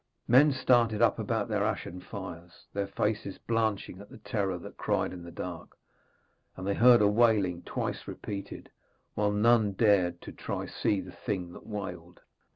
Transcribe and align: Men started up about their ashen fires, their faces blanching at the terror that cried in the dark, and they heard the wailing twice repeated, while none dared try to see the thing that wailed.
Men 0.27 0.51
started 0.51 0.99
up 0.99 1.19
about 1.19 1.47
their 1.47 1.63
ashen 1.63 1.99
fires, 2.01 2.65
their 2.73 2.87
faces 2.87 3.37
blanching 3.37 4.01
at 4.01 4.09
the 4.09 4.17
terror 4.17 4.57
that 4.57 4.75
cried 4.75 5.13
in 5.13 5.21
the 5.23 5.29
dark, 5.31 5.77
and 6.57 6.65
they 6.65 6.73
heard 6.73 7.01
the 7.01 7.07
wailing 7.07 7.61
twice 7.61 8.07
repeated, 8.07 8.71
while 9.13 9.31
none 9.31 9.73
dared 9.73 10.19
try 10.37 10.65
to 10.65 10.71
see 10.71 11.01
the 11.01 11.11
thing 11.11 11.51
that 11.53 11.67
wailed. 11.67 12.21